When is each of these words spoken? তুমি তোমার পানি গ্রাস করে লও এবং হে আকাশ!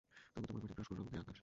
তুমি 0.33 0.45
তোমার 0.45 0.61
পানি 0.61 0.73
গ্রাস 0.75 0.87
করে 0.89 0.97
লও 0.97 1.03
এবং 1.03 1.11
হে 1.13 1.17
আকাশ! 1.23 1.37